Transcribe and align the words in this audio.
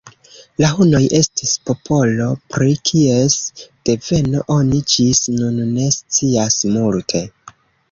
La 0.61 0.69
hunoj 0.77 1.01
estis 1.17 1.51
popolo, 1.69 2.29
pri 2.55 2.71
kies 2.91 3.37
deveno 3.91 4.43
oni 4.57 4.81
ĝis 4.97 5.23
nun 5.37 5.63
ne 5.77 5.89
scias 6.01 6.61
multe. 6.75 7.25